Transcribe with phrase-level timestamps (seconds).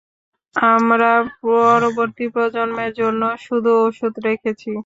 [0.71, 1.11] আমরা
[1.41, 4.71] পরবর্তী প্রজন্মের জন্য শুধু ওষুধ রেখেছি।